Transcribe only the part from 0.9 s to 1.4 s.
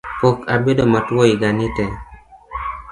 matuo